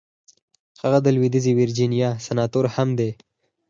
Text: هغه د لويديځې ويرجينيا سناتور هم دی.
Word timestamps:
هغه 0.81 0.97
د 1.01 1.07
لويديځې 1.15 1.51
ويرجينيا 1.55 2.09
سناتور 2.25 2.65
هم 2.75 2.89
دی. 2.99 3.11